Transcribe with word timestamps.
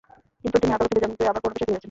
কিন্তু 0.41 0.57
তিনি 0.61 0.71
আদালত 0.75 0.89
থেকে 0.91 0.99
জামিন 1.03 1.15
নিয়ে 1.17 1.29
আবার 1.31 1.41
পুরোনো 1.43 1.55
পেশায় 1.57 1.59
ফিরে 1.59 1.71
গেছেন। 1.75 1.79